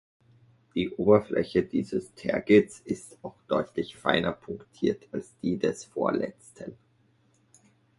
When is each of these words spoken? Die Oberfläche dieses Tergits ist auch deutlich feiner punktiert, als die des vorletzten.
Die 0.73 0.89
Oberfläche 0.95 1.61
dieses 1.61 2.15
Tergits 2.15 2.79
ist 2.79 3.19
auch 3.21 3.35
deutlich 3.47 3.95
feiner 3.97 4.31
punktiert, 4.33 5.07
als 5.11 5.35
die 5.43 5.59
des 5.59 5.85
vorletzten. 5.85 6.75